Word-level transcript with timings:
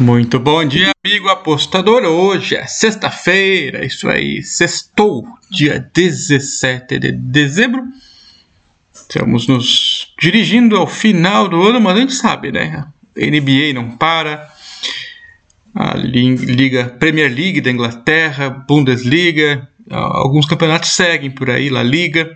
Muito 0.00 0.40
bom 0.40 0.64
dia, 0.64 0.92
amigo 1.04 1.28
apostador. 1.28 2.04
Hoje 2.04 2.56
é 2.56 2.66
sexta-feira, 2.66 3.84
isso 3.84 4.08
aí, 4.08 4.42
sextou, 4.42 5.26
dia 5.50 5.78
17 5.94 6.98
de 6.98 7.12
dezembro. 7.12 7.84
Estamos 8.94 9.46
nos 9.46 10.14
dirigindo 10.18 10.78
ao 10.78 10.86
final 10.86 11.46
do 11.46 11.62
ano, 11.62 11.78
mas 11.82 11.98
a 11.98 12.00
gente 12.00 12.14
sabe, 12.14 12.50
né? 12.50 12.86
NBA 13.14 13.74
não 13.74 13.90
para, 13.90 14.50
a 15.74 15.94
Liga 15.98 16.96
Premier 16.98 17.30
League 17.30 17.60
da 17.60 17.70
Inglaterra, 17.70 18.48
Bundesliga, 18.48 19.68
alguns 19.90 20.46
campeonatos 20.46 20.92
seguem 20.92 21.30
por 21.30 21.50
aí, 21.50 21.68
La 21.68 21.82
Liga. 21.82 22.34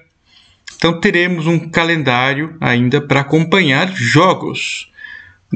Então 0.76 1.00
teremos 1.00 1.46
um 1.46 1.58
calendário 1.70 2.58
ainda 2.60 3.00
para 3.00 3.20
acompanhar 3.20 3.90
jogos. 3.94 4.92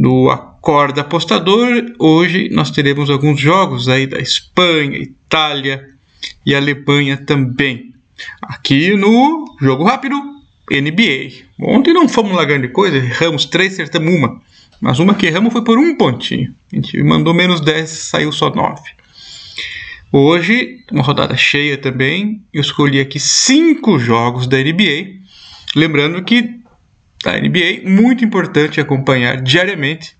No 0.00 0.30
Acorda 0.30 1.00
Apostador, 1.00 1.92
hoje 1.98 2.48
nós 2.52 2.70
teremos 2.70 3.10
alguns 3.10 3.40
jogos 3.40 3.88
aí 3.88 4.06
da 4.06 4.20
Espanha, 4.20 4.96
Itália 4.96 5.88
e 6.46 6.54
Alemanha 6.54 7.16
também. 7.16 7.92
Aqui 8.40 8.94
no 8.94 9.56
Jogo 9.60 9.82
Rápido, 9.82 10.14
NBA. 10.70 11.46
Ontem 11.60 11.92
não 11.92 12.08
fomos 12.08 12.36
lá 12.36 12.44
grande 12.44 12.68
coisa, 12.68 12.96
erramos 12.96 13.44
três, 13.44 13.72
acertamos 13.72 14.14
uma. 14.14 14.40
Mas 14.80 15.00
uma 15.00 15.16
que 15.16 15.26
erramos 15.26 15.52
foi 15.52 15.64
por 15.64 15.76
um 15.76 15.96
pontinho. 15.96 16.54
A 16.72 16.76
gente 16.76 17.02
mandou 17.02 17.34
menos 17.34 17.60
10, 17.60 17.90
saiu 17.90 18.30
só 18.30 18.54
9. 18.54 18.80
Hoje, 20.12 20.84
uma 20.92 21.02
rodada 21.02 21.36
cheia 21.36 21.76
também. 21.76 22.44
Eu 22.52 22.60
escolhi 22.60 23.00
aqui 23.00 23.18
cinco 23.18 23.98
jogos 23.98 24.46
da 24.46 24.58
NBA. 24.58 25.18
Lembrando 25.74 26.22
que 26.22 26.60
da 27.22 27.38
NBA, 27.38 27.88
muito 27.88 28.24
importante 28.24 28.80
acompanhar 28.80 29.40
diariamente 29.42 30.16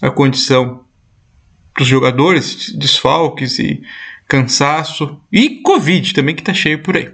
a 0.00 0.10
condição 0.10 0.84
dos 1.76 1.86
jogadores, 1.86 2.72
desfalques 2.74 3.58
e 3.58 3.82
cansaço 4.26 5.20
e 5.32 5.62
Covid 5.62 6.12
também 6.12 6.34
que 6.34 6.42
está 6.42 6.52
cheio 6.54 6.80
por 6.80 6.96
aí. 6.96 7.10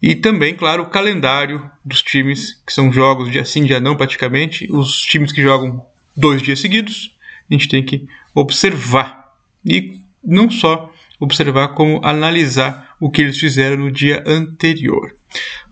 E 0.00 0.14
também, 0.14 0.54
claro, 0.54 0.84
o 0.84 0.90
calendário 0.90 1.70
dos 1.84 2.02
times, 2.02 2.62
que 2.64 2.72
são 2.72 2.92
jogos 2.92 3.30
dia 3.30 3.44
sim, 3.44 3.64
dia 3.64 3.80
não 3.80 3.96
praticamente, 3.96 4.70
os 4.70 5.00
times 5.02 5.32
que 5.32 5.42
jogam 5.42 5.84
dois 6.16 6.40
dias 6.40 6.60
seguidos, 6.60 7.16
a 7.50 7.54
gente 7.54 7.68
tem 7.68 7.84
que 7.84 8.08
observar. 8.34 9.34
E 9.64 10.00
não 10.22 10.50
só 10.50 10.92
observar, 11.18 11.68
como 11.68 12.00
analisar 12.04 12.87
o 13.00 13.10
que 13.10 13.22
eles 13.22 13.38
fizeram 13.38 13.76
no 13.76 13.90
dia 13.90 14.22
anterior. 14.26 15.14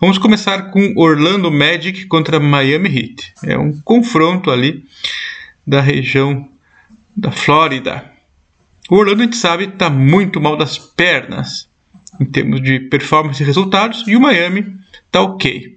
Vamos 0.00 0.18
começar 0.18 0.70
com 0.70 0.92
Orlando 0.96 1.50
Magic 1.50 2.06
contra 2.06 2.38
Miami 2.38 2.88
Heat. 2.88 3.34
É 3.44 3.58
um 3.58 3.80
confronto 3.80 4.50
ali 4.50 4.84
da 5.66 5.80
região 5.80 6.48
da 7.16 7.32
Flórida. 7.32 8.12
O 8.90 8.96
Orlando, 8.96 9.22
a 9.22 9.24
gente 9.24 9.36
sabe, 9.36 9.64
está 9.64 9.90
muito 9.90 10.40
mal 10.40 10.56
das 10.56 10.78
pernas 10.78 11.68
em 12.20 12.24
termos 12.24 12.62
de 12.62 12.80
performance 12.80 13.42
e 13.42 13.46
resultados, 13.46 14.04
e 14.06 14.16
o 14.16 14.20
Miami 14.20 14.76
está 15.06 15.22
ok. 15.22 15.76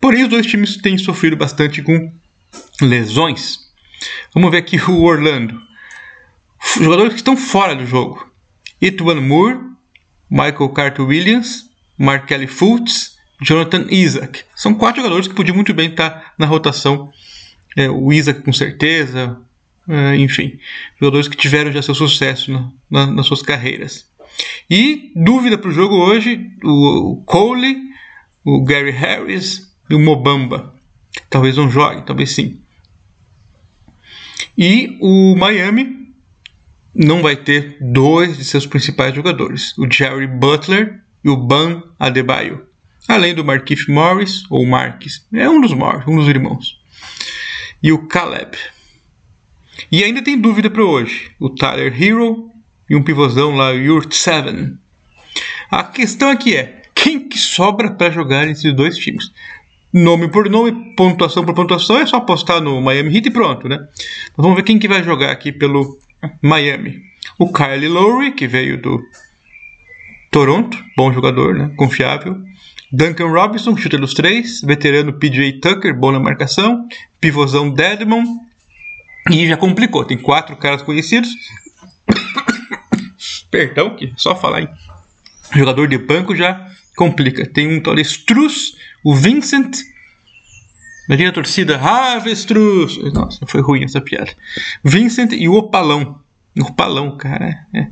Porém, 0.00 0.22
os 0.22 0.28
dois 0.28 0.46
times 0.46 0.76
têm 0.76 0.96
sofrido 0.96 1.36
bastante 1.36 1.82
com 1.82 2.12
lesões. 2.80 3.58
Vamos 4.34 4.50
ver 4.50 4.58
aqui 4.58 4.76
o 4.90 5.02
Orlando. 5.02 5.60
Jogadores 6.78 7.12
que 7.14 7.20
estão 7.20 7.36
fora 7.36 7.74
do 7.74 7.86
jogo. 7.86 8.30
Etwan 8.80 9.20
Moore, 9.20 9.58
Michael 10.30 10.68
Carter 10.70 11.04
Williams, 11.04 11.68
Markelly 11.98 12.46
Fultz, 12.46 13.18
Jonathan 13.42 13.86
Isaac. 13.90 14.44
São 14.54 14.74
quatro 14.74 15.02
jogadores 15.02 15.26
que 15.26 15.34
podiam 15.34 15.54
muito 15.54 15.74
bem 15.74 15.90
estar 15.90 16.34
na 16.38 16.46
rotação. 16.46 17.10
É, 17.76 17.88
o 17.88 18.12
Isaac 18.12 18.42
com 18.42 18.52
certeza, 18.52 19.40
é, 19.88 20.16
enfim, 20.16 20.58
jogadores 21.00 21.28
que 21.28 21.36
tiveram 21.36 21.72
já 21.72 21.82
seu 21.82 21.94
sucesso 21.94 22.52
na, 22.52 22.70
na, 22.90 23.06
nas 23.06 23.26
suas 23.26 23.42
carreiras. 23.42 24.08
E 24.68 25.12
dúvida 25.16 25.58
para 25.58 25.70
o 25.70 25.72
jogo 25.72 25.96
hoje: 25.96 26.50
o, 26.62 27.12
o 27.12 27.16
Cole, 27.24 27.76
o 28.44 28.62
Gary 28.62 28.90
Harris 28.90 29.74
e 29.88 29.94
o 29.94 30.00
Mobamba. 30.00 30.74
Talvez 31.28 31.56
não 31.56 31.70
jogue, 31.70 32.06
talvez 32.06 32.32
sim. 32.32 32.60
E 34.56 34.98
o 35.00 35.34
Miami 35.36 35.99
não 37.00 37.22
vai 37.22 37.34
ter 37.34 37.78
dois 37.80 38.36
de 38.36 38.44
seus 38.44 38.66
principais 38.66 39.14
jogadores, 39.14 39.76
o 39.78 39.90
Jerry 39.90 40.26
Butler 40.26 41.00
e 41.24 41.30
o 41.30 41.36
Ban 41.36 41.82
Adebayo. 41.98 42.66
Além 43.08 43.34
do 43.34 43.42
Marquise 43.42 43.90
Morris, 43.90 44.42
ou 44.50 44.66
Marques, 44.66 45.26
é 45.32 45.48
um 45.48 45.62
dos 45.62 45.72
Morris, 45.72 46.06
um 46.06 46.16
dos 46.16 46.28
irmãos. 46.28 46.78
E 47.82 47.90
o 47.90 48.06
Caleb. 48.06 48.54
E 49.90 50.04
ainda 50.04 50.20
tem 50.20 50.38
dúvida 50.38 50.68
para 50.68 50.84
hoje. 50.84 51.30
O 51.40 51.48
Tyler 51.48 51.90
Hero 52.00 52.50
e 52.88 52.94
um 52.94 53.02
pivôzão 53.02 53.56
lá, 53.56 53.70
o 53.70 53.78
Yurt 53.78 54.12
7. 54.12 54.76
A 55.70 55.82
questão 55.84 56.28
aqui 56.28 56.54
é, 56.54 56.82
quem 56.94 57.26
que 57.26 57.38
sobra 57.38 57.92
para 57.92 58.10
jogar 58.10 58.46
esses 58.46 58.74
dois 58.74 58.98
times? 58.98 59.32
Nome 59.90 60.28
por 60.28 60.50
nome, 60.50 60.94
pontuação 60.94 61.46
por 61.46 61.54
pontuação, 61.54 61.96
é 61.96 62.04
só 62.04 62.18
apostar 62.18 62.60
no 62.60 62.78
Miami 62.82 63.16
Heat 63.16 63.28
e 63.28 63.30
pronto, 63.30 63.68
né? 63.68 63.78
Mas 63.78 64.36
vamos 64.36 64.56
ver 64.56 64.64
quem 64.64 64.78
que 64.78 64.86
vai 64.86 65.02
jogar 65.02 65.30
aqui 65.30 65.50
pelo 65.50 65.98
Miami. 66.42 67.02
O 67.38 67.52
Kyle 67.52 67.88
Lowry, 67.88 68.32
que 68.32 68.46
veio 68.46 68.80
do 68.80 69.02
Toronto, 70.30 70.78
bom 70.96 71.12
jogador, 71.12 71.54
né? 71.54 71.72
Confiável. 71.76 72.42
Duncan 72.92 73.28
Robinson, 73.28 73.76
chute 73.76 73.96
dos 73.96 74.14
três. 74.14 74.60
Veterano 74.62 75.12
PJ 75.12 75.60
Tucker, 75.60 75.94
bom 75.94 76.12
na 76.12 76.20
marcação. 76.20 76.86
Pivôzão 77.20 77.70
Dedmon. 77.70 78.24
E 79.30 79.46
já 79.46 79.56
complicou, 79.56 80.04
tem 80.04 80.18
quatro 80.18 80.56
caras 80.56 80.82
conhecidos. 80.82 81.30
Perdão, 83.50 83.96
que 83.96 84.12
só 84.16 84.34
falar 84.34 84.62
em 84.62 84.68
jogador 85.54 85.86
de 85.88 85.98
banco 85.98 86.34
já 86.34 86.70
complica. 86.96 87.46
Tem 87.46 87.66
um 87.66 87.80
tal 87.80 87.98
Struz, 87.98 88.72
o 89.04 89.14
Vincent. 89.14 89.78
Imagina 91.10 91.30
a 91.30 91.32
torcida, 91.32 91.76
Avestruz! 91.76 92.96
Nossa, 93.12 93.44
foi 93.44 93.60
ruim 93.60 93.82
essa 93.82 94.00
piada. 94.00 94.30
Vincent 94.84 95.32
e 95.32 95.48
o 95.48 95.54
Opalão. 95.54 96.22
O 96.56 96.62
Opalão, 96.62 97.16
cara. 97.16 97.66
É. 97.74 97.88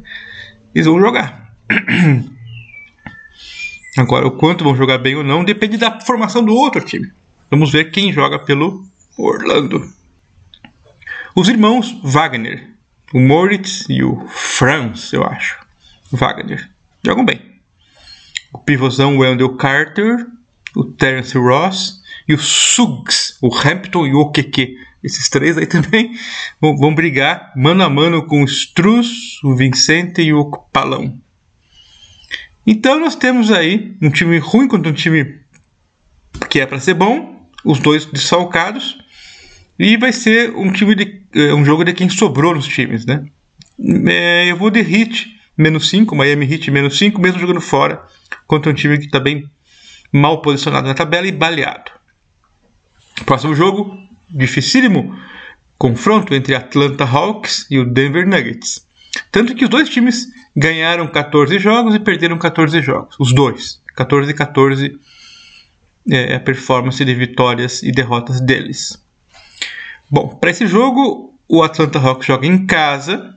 Eles 0.72 0.86
vão 0.86 1.00
jogar. 1.00 1.52
Agora, 3.98 4.24
o 4.24 4.30
quanto 4.30 4.62
vão 4.62 4.76
jogar 4.76 4.98
bem 4.98 5.16
ou 5.16 5.24
não 5.24 5.42
depende 5.42 5.76
da 5.76 6.00
formação 6.00 6.44
do 6.44 6.54
outro 6.54 6.84
time. 6.84 7.12
Vamos 7.50 7.72
ver 7.72 7.90
quem 7.90 8.12
joga 8.12 8.38
pelo 8.38 8.86
Orlando. 9.18 9.92
Os 11.34 11.48
irmãos 11.48 12.00
Wagner, 12.04 12.72
o 13.12 13.18
Moritz 13.18 13.84
e 13.88 14.00
o 14.00 14.28
Franz, 14.28 15.12
eu 15.12 15.24
acho. 15.24 15.58
Wagner. 16.12 16.70
Jogam 17.04 17.24
bem. 17.24 17.40
O 18.52 18.58
pivôzão 18.58 19.18
Wendell 19.18 19.56
Carter, 19.56 20.24
o 20.76 20.84
Terence 20.84 21.36
Ross 21.36 21.98
e 22.28 22.34
o 22.34 22.38
Suggs, 22.38 23.36
o 23.40 23.48
Hampton 23.54 24.06
e 24.06 24.12
o 24.12 24.18
Okeke. 24.18 24.76
Esses 25.02 25.28
três 25.28 25.56
aí 25.56 25.66
também 25.66 26.12
vão, 26.60 26.76
vão 26.76 26.94
brigar 26.94 27.52
mano 27.56 27.82
a 27.82 27.88
mano 27.88 28.26
com 28.26 28.42
o 28.42 28.44
Struz, 28.44 29.42
o 29.42 29.54
Vicente 29.54 30.20
e 30.20 30.32
o 30.32 30.50
Palão. 30.72 31.18
Então 32.66 33.00
nós 33.00 33.16
temos 33.16 33.50
aí 33.50 33.96
um 34.02 34.10
time 34.10 34.38
ruim 34.38 34.68
contra 34.68 34.90
um 34.90 34.94
time 34.94 35.40
que 36.50 36.60
é 36.60 36.66
para 36.66 36.78
ser 36.78 36.94
bom, 36.94 37.48
os 37.64 37.80
dois 37.80 38.04
desfalcados, 38.04 38.98
e 39.78 39.96
vai 39.96 40.12
ser 40.12 40.54
um 40.54 40.70
time 40.70 40.94
de 40.94 41.22
é, 41.34 41.54
um 41.54 41.64
jogo 41.64 41.84
de 41.84 41.92
quem 41.92 42.08
sobrou 42.08 42.54
nos 42.54 42.66
times, 42.66 43.06
né? 43.06 43.24
É, 44.06 44.50
eu 44.50 44.56
vou 44.56 44.70
de 44.70 44.80
Heat 44.80 45.36
menos 45.56 45.88
5, 45.88 46.14
Miami 46.14 46.52
Heat 46.52 46.70
menos 46.70 46.98
5, 46.98 47.20
mesmo 47.20 47.40
jogando 47.40 47.60
fora 47.60 48.02
contra 48.46 48.70
um 48.70 48.74
time 48.74 48.98
que 48.98 49.06
está 49.06 49.18
bem 49.18 49.50
mal 50.12 50.42
posicionado 50.42 50.86
na 50.86 50.94
tabela 50.94 51.26
e 51.26 51.32
baleado. 51.32 51.97
Próximo 53.24 53.54
jogo, 53.54 53.98
dificílimo 54.30 55.18
confronto 55.78 56.34
entre 56.34 56.54
Atlanta 56.54 57.04
Hawks 57.04 57.66
e 57.70 57.78
o 57.78 57.84
Denver 57.84 58.26
Nuggets. 58.26 58.86
Tanto 59.30 59.54
que 59.54 59.64
os 59.64 59.70
dois 59.70 59.88
times 59.88 60.26
ganharam 60.54 61.06
14 61.06 61.58
jogos 61.58 61.94
e 61.94 62.00
perderam 62.00 62.36
14 62.36 62.82
jogos. 62.82 63.16
Os 63.18 63.32
dois. 63.32 63.80
14 63.94 64.30
e 64.30 64.34
14 64.34 65.00
é 66.10 66.34
a 66.34 66.40
performance 66.40 67.04
de 67.04 67.14
vitórias 67.14 67.82
e 67.82 67.92
derrotas 67.92 68.40
deles. 68.40 69.00
Bom, 70.10 70.28
para 70.36 70.50
esse 70.50 70.66
jogo, 70.66 71.38
o 71.46 71.62
Atlanta 71.62 71.98
Hawks 71.98 72.26
joga 72.26 72.46
em 72.46 72.66
casa. 72.66 73.34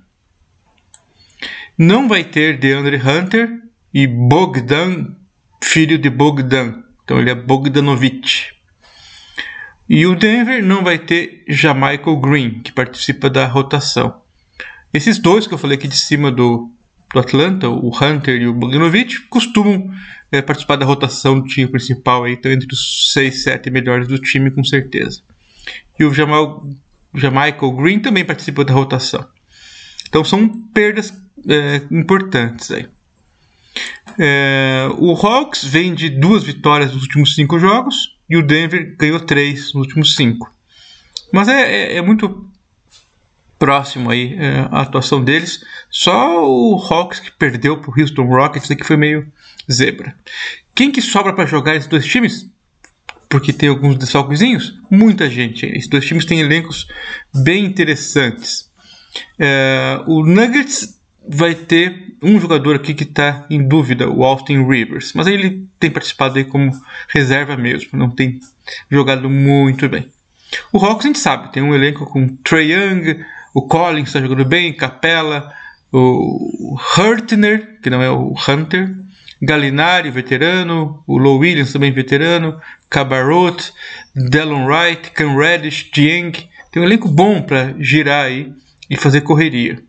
Não 1.78 2.08
vai 2.08 2.24
ter 2.24 2.58
DeAndre 2.60 2.98
Hunter 2.98 3.60
e 3.94 4.08
Bogdan, 4.08 5.16
filho 5.62 5.98
de 5.98 6.10
Bogdan. 6.10 6.84
Então 7.04 7.20
ele 7.20 7.30
é 7.30 7.36
Bogdanovich. 7.36 8.56
E 9.88 10.06
o 10.06 10.16
Denver 10.16 10.64
não 10.64 10.84
vai 10.84 10.98
ter 10.98 11.44
Jamaica 11.48 12.14
Green, 12.16 12.62
que 12.62 12.72
participa 12.72 13.30
da 13.30 13.46
rotação. 13.48 14.22
Esses 14.94 15.18
dois 15.18 15.48
que 15.48 15.54
eu 15.54 15.58
falei 15.58 15.78
aqui 15.78 15.88
de 15.88 15.98
cima 15.98 16.32
do, 16.32 16.72
do 17.14 17.20
Atlanta, 17.20 17.70
o 17.70 17.90
Hunter 17.90 18.42
e 18.42 18.48
o 18.48 18.54
Bogdanovich, 18.54 19.28
costumam 19.28 19.92
é, 20.32 20.42
participar 20.42 20.78
da 20.78 20.86
rotação 20.86 21.40
do 21.40 21.48
time 21.48 21.68
principal, 21.68 22.24
aí, 22.24 22.34
estão 22.34 22.52
entre 22.52 22.68
os 22.74 23.12
6, 23.12 23.44
7 23.44 23.70
melhores 23.70 24.08
do 24.08 24.18
time, 24.18 24.52
com 24.52 24.64
certeza. 24.64 25.22
E 26.00 26.04
o 26.04 26.14
Jamal, 26.14 26.68
Green 27.78 28.00
também 28.00 28.26
participou 28.26 28.64
da 28.64 28.74
rotação. 28.74 29.28
Então 30.08 30.24
são 30.24 30.48
perdas 30.74 31.14
é, 31.48 31.82
importantes 31.92 32.72
aí. 32.72 32.88
É, 34.18 34.90
o 34.98 35.14
Hawks 35.14 35.64
vem 35.64 35.94
de 35.94 36.10
duas 36.10 36.44
vitórias 36.44 36.94
nos 36.94 37.04
últimos 37.04 37.36
cinco 37.36 37.58
jogos 37.58 38.18
e 38.32 38.38
o 38.38 38.42
Denver 38.42 38.96
ganhou 38.98 39.20
três 39.20 39.74
nos 39.74 39.86
últimos 39.86 40.16
cinco. 40.16 40.50
Mas 41.34 41.50
é, 41.50 41.94
é, 41.94 41.98
é 41.98 42.02
muito 42.02 42.50
próximo 43.60 44.10
aí 44.10 44.38
é, 44.40 44.70
a 44.72 44.84
atuação 44.84 45.22
deles. 45.22 45.62
Só 45.90 46.42
o 46.50 46.78
Hawks 46.78 47.20
que 47.20 47.30
perdeu 47.30 47.82
para 47.82 47.92
o 47.92 48.00
Houston 48.00 48.24
Rockets, 48.24 48.70
que 48.70 48.86
foi 48.86 48.96
meio 48.96 49.28
zebra. 49.70 50.16
Quem 50.74 50.94
que 50.94 51.02
sobra 51.02 51.34
para 51.34 51.46
jogar 51.46 51.76
esses 51.76 51.90
dois 51.90 52.06
times? 52.06 52.50
Porque 53.28 53.52
tem 53.52 53.68
alguns 53.68 53.98
desfalquezinhos? 53.98 54.80
Muita 54.90 55.30
gente. 55.30 55.66
Esses 55.66 55.90
dois 55.90 56.06
times 56.06 56.24
têm 56.24 56.40
elencos 56.40 56.88
bem 57.36 57.66
interessantes. 57.66 58.72
É, 59.38 60.02
o 60.08 60.26
Nuggets 60.26 60.98
vai 61.28 61.54
ter 61.54 62.16
um 62.24 62.40
jogador 62.40 62.78
aqui 62.78 62.94
que 62.94 63.04
está 63.04 63.46
em 63.50 63.68
dúvida, 63.68 64.10
o 64.10 64.24
Austin 64.24 64.66
Rivers. 64.66 65.12
Mas 65.14 65.28
ele 65.28 65.70
tem 65.82 65.92
participado 65.92 66.38
aí 66.38 66.46
como 66.46 66.72
reserva 67.10 67.58
mesmo, 67.58 68.00
não 68.00 68.10
tem 68.10 68.40
jogado 68.90 69.30
muito 69.30 69.90
bem. 69.90 70.10
O 70.72 70.78
Hawks 70.78 71.06
a 71.06 71.08
gente 71.08 71.20
sabe, 71.20 71.52
tem 71.52 71.62
um 71.62 71.74
elenco 71.74 72.06
com 72.06 72.28
Trey 72.38 72.72
Young, 72.72 73.26
o 73.54 73.64
Collins 73.64 74.08
está 74.08 74.22
jogando 74.22 74.46
bem, 74.46 74.74
Capella, 74.74 75.54
o 75.92 76.78
Hurtner, 76.98 77.80
que 77.82 77.90
não 77.90 78.02
é 78.02 78.10
o 78.10 78.34
Hunter, 78.48 78.96
Galinari, 79.42 80.12
veterano, 80.12 81.04
o 81.08 81.18
Low 81.18 81.40
Williams 81.40 81.74
também 81.74 81.92
veterano, 81.92 82.62
Cabarot, 82.90 83.74
Delon 84.16 84.68
Wright, 84.68 85.12
Cam 85.12 85.36
Reddish, 85.36 85.90
Dieng. 85.92 86.32
Tem 86.72 86.82
um 86.82 86.86
elenco 86.86 87.10
bom 87.10 87.42
para 87.42 87.76
girar 87.80 88.26
aí 88.26 88.54
e 88.90 88.96
fazer 88.96 89.22
correria. 89.22 89.82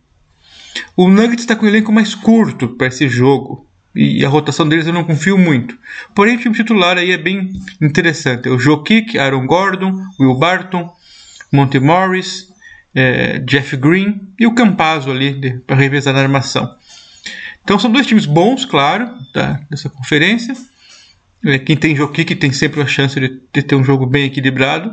O 0.97 1.07
Nuggets 1.07 1.41
está 1.41 1.55
com 1.55 1.65
um 1.65 1.69
elenco 1.69 1.91
mais 1.91 2.15
curto 2.15 2.69
para 2.69 2.87
esse 2.87 3.07
jogo. 3.07 3.67
E 3.95 4.25
a 4.25 4.29
rotação 4.29 4.67
deles 4.67 4.87
eu 4.87 4.93
não 4.93 5.03
confio 5.03 5.37
muito. 5.37 5.77
Porém, 6.15 6.35
o 6.35 6.39
time 6.39 6.55
titular 6.55 6.97
aí 6.97 7.11
é 7.11 7.17
bem 7.17 7.53
interessante. 7.79 8.47
É 8.47 8.51
o 8.51 8.57
Joe 8.57 8.83
Kick, 8.83 9.19
Aaron 9.19 9.45
Gordon, 9.45 10.03
Will 10.19 10.35
Barton, 10.35 10.91
Monte 11.51 11.79
Morris, 11.79 12.51
é, 12.95 13.39
Jeff 13.39 13.77
Green 13.77 14.21
e 14.39 14.47
o 14.47 14.55
Campazzo 14.55 15.11
ali 15.11 15.59
para 15.59 15.75
revezar 15.75 16.13
na 16.13 16.21
armação. 16.21 16.75
Então 17.63 17.79
são 17.79 17.91
dois 17.91 18.07
times 18.07 18.25
bons, 18.25 18.65
claro, 18.65 19.09
da, 19.33 19.61
dessa 19.69 19.89
conferência. 19.89 20.55
É, 21.45 21.59
quem 21.59 21.75
tem 21.75 21.95
Joe 21.95 22.11
tem 22.11 22.51
sempre 22.51 22.81
a 22.81 22.87
chance 22.87 23.19
de, 23.19 23.41
de 23.51 23.61
ter 23.61 23.75
um 23.75 23.83
jogo 23.83 24.05
bem 24.05 24.25
equilibrado. 24.25 24.89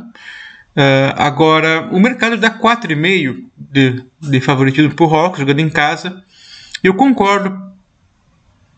Uh, 0.75 1.11
agora, 1.17 1.89
o 1.91 1.99
mercado 1.99 2.37
dá 2.37 2.49
4,5 2.49 3.43
de, 3.57 4.03
de 4.21 4.39
favoritismo 4.39 4.93
para 4.93 5.05
o 5.05 5.13
Hawks, 5.13 5.39
jogando 5.39 5.59
em 5.59 5.69
casa. 5.69 6.23
Eu 6.81 6.93
concordo, 6.93 7.70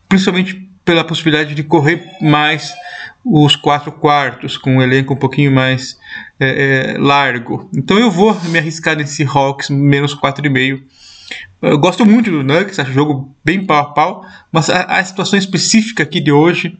principalmente 0.08 0.68
pela 0.84 1.04
possibilidade 1.04 1.54
de 1.54 1.62
correr 1.62 2.04
mais 2.20 2.74
os 3.24 3.56
quatro 3.56 3.90
quartos, 3.90 4.58
com 4.58 4.76
um 4.76 4.82
elenco 4.82 5.14
um 5.14 5.16
pouquinho 5.16 5.50
mais 5.50 5.96
é, 6.38 6.94
é, 6.94 6.98
largo. 6.98 7.70
Então 7.74 7.98
eu 7.98 8.10
vou 8.10 8.38
me 8.44 8.58
arriscar 8.58 8.94
nesse 8.94 9.24
Hawks 9.24 9.70
menos 9.70 10.14
4,5. 10.14 10.82
Eu 11.62 11.78
gosto 11.78 12.04
muito 12.04 12.30
do 12.30 12.42
Nuggets, 12.42 12.78
acho 12.78 12.90
o 12.90 12.94
jogo 12.94 13.34
bem 13.42 13.64
pau 13.64 13.78
a 13.78 13.94
pau, 13.94 14.26
mas 14.52 14.68
a, 14.68 14.82
a 14.82 15.04
situação 15.04 15.38
específica 15.38 16.02
aqui 16.02 16.20
de 16.20 16.30
hoje, 16.30 16.78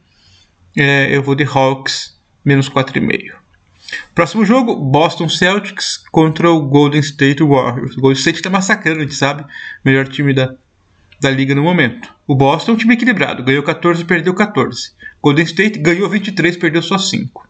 é, 0.77 1.17
eu 1.17 1.23
vou 1.23 1.35
de 1.35 1.45
Hawks 1.45 2.15
menos 2.45 2.69
4,5. 2.69 3.45
Próximo 4.15 4.45
jogo, 4.45 4.77
Boston 4.77 5.29
Celtics 5.29 6.03
contra 6.11 6.51
o 6.51 6.61
Golden 6.63 7.01
State 7.01 7.43
Warriors. 7.43 7.97
O 7.97 8.01
Golden 8.01 8.19
State 8.19 8.39
está 8.39 8.51
massacrando, 8.51 8.99
a 8.99 9.03
gente 9.03 9.15
sabe. 9.15 9.45
Melhor 9.85 10.09
time 10.09 10.35
da, 10.35 10.55
da 11.21 11.31
liga 11.31 11.55
no 11.55 11.63
momento. 11.63 12.15
O 12.27 12.35
Boston 12.35 12.73
é 12.73 12.75
um 12.75 12.79
time 12.79 12.95
equilibrado. 12.95 13.43
Ganhou 13.43 13.63
14 13.63 14.03
e 14.03 14.05
perdeu 14.05 14.35
14. 14.35 14.93
Golden 15.23 15.45
State 15.45 15.79
ganhou 15.79 16.09
23 16.09 16.57
perdeu 16.57 16.83
só 16.83 16.99
5. 16.99 17.49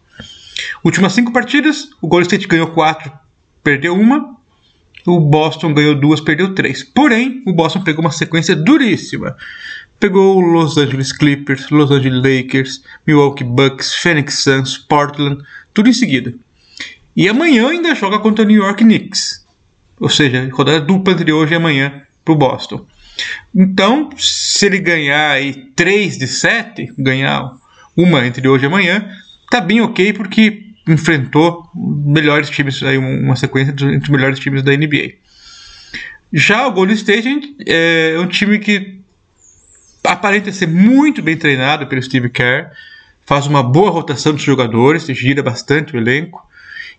Últimas 0.84 1.12
5 1.12 1.32
partidas, 1.32 1.88
o 2.00 2.06
Golden 2.06 2.26
State 2.26 2.46
ganhou 2.46 2.68
4, 2.68 3.10
perdeu 3.62 3.94
1. 3.94 4.34
O 5.06 5.20
Boston 5.20 5.74
ganhou 5.74 5.94
2, 5.94 6.20
perdeu 6.20 6.54
3. 6.54 6.84
Porém, 6.84 7.42
o 7.46 7.52
Boston 7.52 7.82
pegou 7.82 8.02
uma 8.02 8.10
sequência 8.10 8.54
duríssima. 8.56 9.36
Pegou 9.98 10.40
Los 10.40 10.76
Angeles 10.76 11.12
Clippers, 11.12 11.70
Los 11.70 11.90
Angeles 11.90 12.22
Lakers, 12.22 12.82
Milwaukee 13.06 13.44
Bucks, 13.44 13.94
Phoenix 13.94 14.38
Suns, 14.38 14.78
Portland, 14.78 15.42
tudo 15.72 15.88
em 15.88 15.92
seguida. 15.92 16.34
E 17.16 17.28
amanhã 17.28 17.68
ainda 17.68 17.94
joga 17.94 18.18
contra 18.18 18.44
o 18.44 18.48
New 18.48 18.62
York 18.62 18.82
Knicks. 18.82 19.44
Ou 20.00 20.08
seja, 20.08 20.48
rodada 20.52 20.80
dupla 20.80 21.12
entre 21.12 21.32
hoje 21.32 21.52
e 21.52 21.56
amanhã 21.56 22.02
para 22.24 22.34
o 22.34 22.36
Boston. 22.36 22.86
Então, 23.54 24.10
se 24.16 24.66
ele 24.66 24.78
ganhar 24.78 25.30
aí 25.30 25.52
3 25.76 26.18
de 26.18 26.26
7, 26.26 26.92
ganhar 26.98 27.52
uma 27.96 28.26
entre 28.26 28.48
hoje 28.48 28.64
e 28.64 28.66
amanhã, 28.66 29.08
tá 29.50 29.60
bem 29.60 29.80
ok 29.80 30.12
porque 30.12 30.64
enfrentou 30.86 31.68
melhores 31.74 32.50
times, 32.50 32.82
aí 32.82 32.98
uma 32.98 33.36
sequência 33.36 33.70
entre 33.70 33.98
os 33.98 34.08
melhores 34.08 34.38
times 34.38 34.62
da 34.62 34.72
NBA. 34.72 35.14
Já 36.32 36.66
o 36.66 36.72
Golden 36.72 36.96
State 36.96 37.56
é 37.66 38.16
um 38.18 38.26
time 38.26 38.58
que 38.58 38.98
aparenta 40.02 40.52
ser 40.52 40.66
muito 40.66 41.22
bem 41.22 41.36
treinado 41.36 41.86
pelo 41.86 42.02
Steve 42.02 42.28
Kerr 42.28 42.70
faz 43.24 43.46
uma 43.46 43.62
boa 43.62 43.90
rotação 43.90 44.32
dos 44.32 44.42
jogadores, 44.42 45.06
gira 45.06 45.42
bastante 45.42 45.94
o 45.94 45.98
elenco 45.98 46.46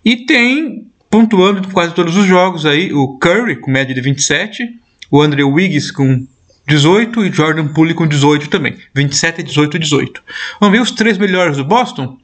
e 0.04 0.26
tem 0.26 0.88
pontuando 1.10 1.68
quase 1.70 1.94
todos 1.94 2.18
os 2.18 2.26
jogos 2.26 2.66
aí 2.66 2.92
o 2.92 3.18
Curry 3.18 3.58
com 3.58 3.72
média 3.72 3.94
de 3.94 4.02
27, 4.02 4.68
o 5.10 5.22
Andrew 5.22 5.52
Wiggins 5.52 5.92
com 5.92 6.26
18 6.68 7.26
e 7.26 7.32
Jordan 7.32 7.68
Poole 7.68 7.94
com 7.94 8.08
18 8.08 8.50
também, 8.50 8.78
27, 8.94 9.44
18 9.44 9.78
e 9.78 9.80
18. 9.80 10.24
Vamos 10.60 10.76
ver 10.76 10.82
os 10.82 10.92
três 10.92 11.18
melhores 11.18 11.58
do 11.58 11.64
Boston? 11.64 12.18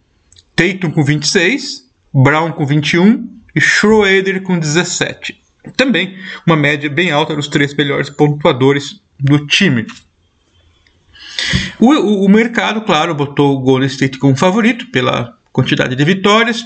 Tatum 0.55 0.91
com 0.91 1.03
26, 1.03 1.89
Brown 2.13 2.51
com 2.51 2.65
21 2.65 3.27
e 3.55 3.61
Schroeder 3.61 4.41
com 4.41 4.57
17. 4.57 5.39
Também 5.77 6.17
uma 6.45 6.55
média 6.55 6.89
bem 6.89 7.11
alta 7.11 7.35
dos 7.35 7.47
três 7.47 7.75
melhores 7.75 8.09
pontuadores 8.09 9.01
do 9.19 9.45
time. 9.45 9.85
O, 11.79 11.93
o, 11.93 12.25
o, 12.25 12.29
mercado, 12.29 12.81
claro, 12.81 13.13
botou 13.13 13.55
o 13.55 13.59
Golden 13.59 13.87
State 13.87 14.17
como 14.17 14.35
favorito 14.35 14.87
pela 14.87 15.37
quantidade 15.51 15.95
de 15.95 16.03
vitórias, 16.03 16.65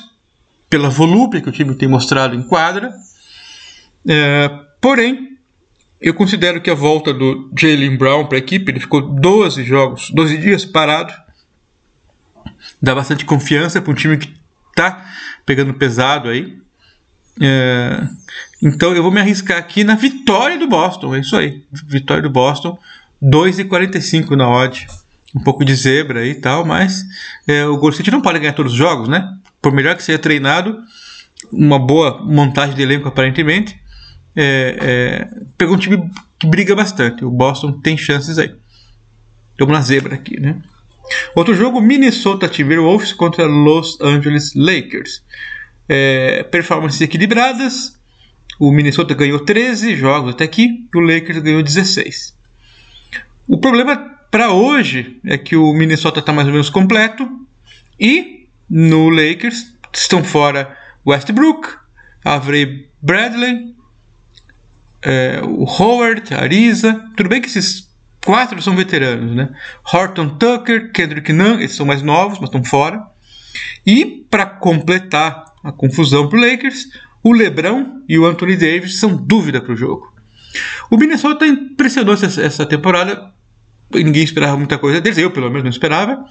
pela 0.69 0.89
volúpia 0.89 1.41
que 1.41 1.49
o 1.49 1.51
time 1.51 1.75
tem 1.75 1.87
mostrado 1.87 2.35
em 2.35 2.43
quadra. 2.43 2.93
É, 4.07 4.49
porém, 4.79 5.34
eu 5.99 6.13
considero 6.13 6.61
que 6.61 6.69
a 6.69 6.75
volta 6.75 7.13
do 7.13 7.49
Jalen 7.57 7.97
Brown 7.97 8.27
para 8.27 8.37
a 8.37 8.39
equipe, 8.39 8.71
ele 8.71 8.79
ficou 8.79 9.01
12 9.01 9.63
jogos, 9.63 10.09
12 10.11 10.37
dias 10.37 10.65
parado, 10.65 11.13
dá 12.81 12.93
bastante 12.93 13.25
confiança 13.25 13.81
para 13.81 13.91
um 13.91 13.95
time 13.95 14.17
que 14.17 14.33
está 14.69 15.05
pegando 15.45 15.73
pesado 15.73 16.29
aí. 16.29 16.57
É, 17.41 18.07
então 18.61 18.95
eu 18.95 19.03
vou 19.03 19.11
me 19.11 19.19
arriscar 19.19 19.57
aqui 19.57 19.83
na 19.83 19.95
vitória 19.95 20.57
do 20.57 20.67
Boston, 20.67 21.15
é 21.15 21.19
isso 21.19 21.35
aí, 21.35 21.63
vitória 21.87 22.23
do 22.23 22.29
Boston. 22.29 22.77
2,45 23.21 24.31
na 24.35 24.49
odd. 24.49 24.87
Um 25.35 25.41
pouco 25.41 25.65
de 25.65 25.75
zebra 25.75 26.25
e 26.25 26.35
tal, 26.35 26.63
mas 26.63 27.03
é, 27.45 27.65
o 27.65 27.77
Golden 27.77 28.01
não 28.11 28.21
pode 28.21 28.39
ganhar 28.39 28.53
todos 28.53 28.71
os 28.71 28.77
jogos, 28.77 29.09
né? 29.09 29.37
Por 29.61 29.73
melhor 29.73 29.95
que 29.95 30.03
seja 30.03 30.17
treinado, 30.17 30.81
uma 31.51 31.77
boa 31.77 32.23
montagem 32.23 32.73
de 32.73 32.81
elenco 32.81 33.09
aparentemente, 33.09 33.77
é, 34.35 34.77
é, 34.81 35.27
pegou 35.57 35.75
um 35.75 35.79
time 35.79 36.09
que 36.39 36.47
briga 36.47 36.75
bastante. 36.75 37.23
O 37.23 37.31
Boston 37.31 37.79
tem 37.79 37.97
chances 37.97 38.37
aí. 38.37 38.53
Estamos 39.51 39.73
na 39.73 39.81
zebra 39.81 40.15
aqui, 40.15 40.39
né? 40.39 40.61
Outro 41.35 41.53
jogo, 41.53 41.79
Minnesota 41.79 42.47
Timberwolves 42.49 43.13
contra 43.13 43.45
Los 43.45 43.99
Angeles 44.01 44.53
Lakers. 44.55 45.23
É, 45.87 46.43
performances 46.43 46.99
equilibradas. 47.01 47.99
O 48.59 48.71
Minnesota 48.71 49.13
ganhou 49.13 49.39
13 49.39 49.95
jogos 49.95 50.33
até 50.33 50.45
aqui, 50.45 50.87
e 50.93 50.97
o 50.97 51.01
Lakers 51.01 51.39
ganhou 51.39 51.61
16. 51.61 52.35
O 53.47 53.57
problema 53.57 53.97
para 54.31 54.51
hoje 54.51 55.19
é 55.25 55.37
que 55.37 55.55
o 55.55 55.73
Minnesota 55.73 56.19
está 56.19 56.33
mais 56.33 56.47
ou 56.47 56.53
menos 56.53 56.69
completo 56.69 57.29
e 57.99 58.47
no 58.69 59.09
Lakers 59.09 59.75
estão 59.93 60.23
fora 60.23 60.77
Westbrook, 61.05 61.69
Avery 62.23 62.89
Bradley, 63.01 63.74
é, 65.05 65.39
o 65.43 65.63
Howard, 65.63 66.33
Ariza. 66.33 67.05
Tudo 67.15 67.29
bem 67.29 67.39
que 67.39 67.47
esses 67.47 67.87
quatro 68.25 68.59
são 68.61 68.75
veteranos, 68.75 69.35
né? 69.35 69.49
Horton 69.93 70.29
Tucker, 70.29 70.91
Kendrick 70.91 71.31
Nunn, 71.31 71.59
eles 71.59 71.75
são 71.75 71.85
mais 71.85 72.01
novos, 72.01 72.39
mas 72.39 72.49
estão 72.49 72.63
fora. 72.63 73.05
E 73.85 74.25
para 74.29 74.45
completar 74.45 75.45
a 75.63 75.71
confusão 75.71 76.27
para 76.27 76.39
o 76.39 76.41
Lakers, 76.41 76.87
o 77.23 77.31
LeBron 77.31 78.01
e 78.09 78.17
o 78.17 78.25
Anthony 78.25 78.57
Davis 78.57 78.99
são 78.99 79.15
dúvida 79.15 79.61
para 79.61 79.73
o 79.73 79.77
jogo. 79.77 80.13
O 80.89 80.97
Minnesota 80.97 81.45
impressionou 81.45 82.15
essa 82.15 82.65
temporada 82.65 83.33
ninguém 83.93 84.23
esperava 84.23 84.57
muita 84.57 84.77
coisa 84.77 84.99
deles, 84.99 85.17
eu 85.17 85.31
pelo 85.31 85.47
menos 85.47 85.63
não 85.63 85.69
esperava. 85.69 86.25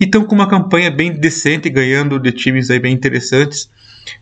E 0.00 0.04
estão 0.04 0.24
com 0.24 0.34
uma 0.34 0.48
campanha 0.48 0.90
bem 0.90 1.12
decente, 1.12 1.68
ganhando 1.68 2.18
de 2.18 2.32
times 2.32 2.70
aí 2.70 2.78
bem 2.78 2.94
interessantes. 2.94 3.70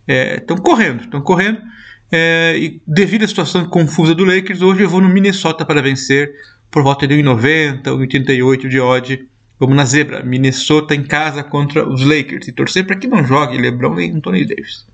Estão 0.07 0.57
é, 0.57 0.61
correndo, 0.61 1.05
estão 1.05 1.21
correndo. 1.21 1.61
É, 2.14 2.54
e 2.59 2.83
devido 2.87 3.25
à 3.25 3.28
situação 3.28 3.64
confusa 3.64 4.14
do 4.14 4.23
Lakers, 4.23 4.61
hoje 4.61 4.83
eu 4.83 4.88
vou 4.88 5.00
no 5.00 5.09
Minnesota 5.09 5.64
para 5.64 5.81
vencer 5.81 6.31
por 6.71 6.83
volta 6.83 7.07
de 7.07 7.14
1,90, 7.14 7.85
1,88 7.85 8.69
de 8.69 8.78
odd. 8.78 9.28
Vamos 9.59 9.76
na 9.76 9.87
zebra, 9.87 10.23
Minnesota 10.23 10.95
em 10.95 11.04
casa 11.04 11.42
contra 11.42 11.88
os 11.88 12.04
Lakers. 12.04 12.49
E 12.49 12.52
torcer 12.52 12.87
para 12.87 12.97
que 12.97 13.07
não 13.07 13.25
jogue 13.25 13.57
LeBron 13.57 13.95
nem 13.95 14.12
Anthony 14.12 14.45
Davis. 14.45 14.85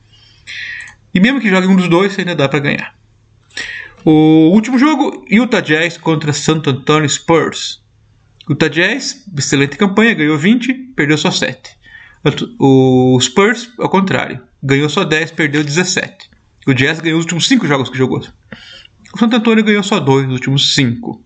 E 1.12 1.18
mesmo 1.18 1.40
que 1.40 1.50
jogue 1.50 1.66
um 1.66 1.75
dos 1.75 1.88
dois, 1.88 2.16
ainda 2.16 2.37
dá 2.37 2.48
para 2.48 2.60
ganhar. 2.60 2.94
O 4.04 4.52
último 4.52 4.78
jogo, 4.78 5.25
Utah 5.28 5.60
Jazz 5.60 5.96
contra 5.96 6.32
Santo 6.32 6.70
Antonio 6.70 7.08
Spurs. 7.08 7.82
Utah 8.48 8.68
Jazz, 8.68 9.25
excelente 9.37 9.76
campanha, 9.76 10.14
ganhou 10.14 10.38
20, 10.38 10.72
perdeu 10.94 11.18
só 11.18 11.32
7. 11.32 11.76
O 12.60 13.18
Spurs, 13.20 13.72
ao 13.78 13.88
contrário, 13.88 14.40
ganhou 14.62 14.88
só 14.88 15.02
10, 15.02 15.32
perdeu 15.32 15.64
17. 15.64 16.38
O 16.67 16.75
Jazz 16.75 17.00
ganhou 17.00 17.19
os 17.19 17.25
últimos 17.25 17.49
5 17.49 17.67
jogos 17.67 17.88
que 17.88 17.97
jogou. 17.97 18.23
O 19.15 19.19
Santo 19.19 19.37
Antonio 19.37 19.65
ganhou 19.65 19.83
só 19.83 19.99
2 19.99 20.27
nos 20.27 20.35
últimos 20.35 20.75
5. 20.75 21.25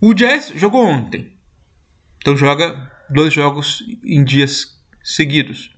O 0.00 0.12
Jazz 0.12 0.52
jogou 0.54 0.84
ontem. 0.84 1.36
Então 2.18 2.36
joga 2.36 2.90
dois 3.10 3.32
jogos 3.32 3.84
em 4.02 4.24
dias 4.24 4.80
seguidos. 5.02 5.70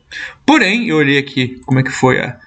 Porém, 0.45 0.88
eu 0.88 0.97
olhei 0.97 1.19
aqui 1.19 1.61
como 1.67 1.81
é 1.81 1.83
que 1.83 1.91
foi 1.91 2.21
a, 2.21 2.38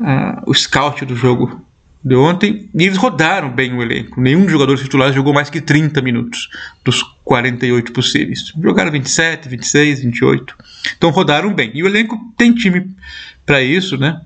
a, 0.00 0.42
o 0.46 0.52
scout 0.52 1.04
do 1.04 1.14
jogo 1.14 1.64
de 2.04 2.14
ontem 2.14 2.68
e 2.74 2.84
eles 2.84 2.96
rodaram 2.96 3.50
bem 3.50 3.72
o 3.72 3.82
elenco. 3.82 4.20
Nenhum 4.20 4.42
dos 4.42 4.52
jogadores 4.52 4.82
titulares 4.82 5.14
jogou 5.14 5.32
mais 5.32 5.50
que 5.50 5.60
30 5.60 6.00
minutos 6.02 6.48
dos 6.84 7.02
48 7.24 7.92
possíveis. 7.92 8.52
Jogaram 8.60 8.90
27, 8.90 9.48
26, 9.48 10.00
28. 10.00 10.56
Então 10.96 11.10
rodaram 11.10 11.54
bem. 11.54 11.70
E 11.74 11.82
o 11.82 11.86
elenco 11.86 12.18
tem 12.36 12.52
time 12.52 12.94
para 13.44 13.62
isso, 13.62 13.96
né? 13.96 14.20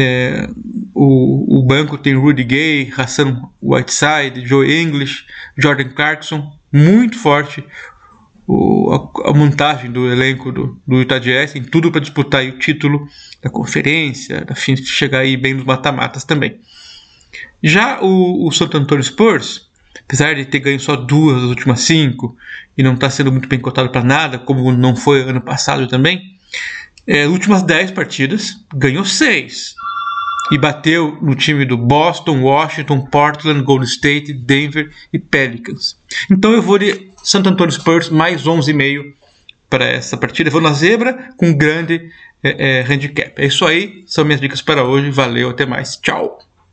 É, 0.00 0.48
o, 0.94 1.58
o, 1.58 1.62
banco 1.64 1.98
tem 1.98 2.14
Rudy 2.14 2.44
Gay, 2.44 2.92
Hassan 2.96 3.42
Whiteside, 3.60 4.46
Joe 4.46 4.80
English, 4.80 5.26
Jordan 5.56 5.88
Clarkson, 5.88 6.56
muito 6.72 7.18
forte. 7.18 7.64
O, 8.46 8.92
a, 8.92 9.30
a, 9.30 9.34
montagem 9.34 9.90
do 9.90 10.08
elenco 10.08 10.52
do, 10.52 10.80
do 10.86 11.00
Utah 11.00 11.18
Jazz 11.18 11.52
tem 11.52 11.64
tudo 11.64 11.90
para 11.90 12.00
disputar 12.00 12.44
o 12.44 12.58
título 12.60 13.08
da 13.42 13.50
conferência, 13.50 14.46
a 14.48 14.54
fim 14.54 14.74
de 14.74 14.86
chegar 14.86 15.18
aí 15.18 15.36
bem 15.36 15.54
nos 15.54 15.64
mata-matas 15.64 16.22
também. 16.22 16.60
Já 17.60 18.00
o, 18.00 18.46
o 18.46 18.52
Santo 18.52 18.78
Antônio 18.78 19.02
Spurs, 19.02 19.68
apesar 20.00 20.36
de 20.36 20.44
ter 20.44 20.60
ganho 20.60 20.78
só 20.78 20.94
duas 20.94 21.42
das 21.42 21.50
últimas 21.50 21.80
cinco 21.80 22.36
e 22.76 22.84
não 22.84 22.94
está 22.94 23.10
sendo 23.10 23.32
muito 23.32 23.48
bem 23.48 23.58
cotado 23.58 23.90
para 23.90 24.04
nada, 24.04 24.38
como 24.38 24.70
não 24.70 24.94
foi 24.94 25.22
ano 25.22 25.40
passado 25.40 25.88
também, 25.88 26.37
é, 27.08 27.26
últimas 27.26 27.62
dez 27.62 27.90
partidas 27.90 28.56
ganhou 28.74 29.04
seis 29.04 29.74
e 30.52 30.58
bateu 30.58 31.18
no 31.22 31.34
time 31.34 31.64
do 31.64 31.76
Boston, 31.76 32.42
Washington, 32.42 33.04
Portland, 33.06 33.62
Golden 33.62 33.88
State, 33.88 34.32
Denver 34.32 34.90
e 35.12 35.18
Pelicans. 35.18 35.96
Então 36.30 36.52
eu 36.52 36.62
vou 36.62 36.78
de 36.78 37.08
Santo 37.22 37.48
Antônio 37.48 37.72
Spurs 37.72 38.08
mais 38.08 38.44
11,5 38.44 39.12
para 39.68 39.86
essa 39.86 40.16
partida. 40.16 40.48
Eu 40.48 40.52
vou 40.52 40.60
na 40.60 40.72
zebra 40.72 41.30
com 41.36 41.52
grande 41.52 42.10
é, 42.42 42.80
é, 42.80 42.82
handicap. 42.82 43.32
É 43.36 43.46
isso 43.46 43.66
aí, 43.66 44.04
são 44.06 44.24
minhas 44.24 44.40
dicas 44.40 44.62
para 44.62 44.84
hoje. 44.84 45.10
Valeu, 45.10 45.50
até 45.50 45.66
mais. 45.66 45.96
Tchau. 45.96 46.38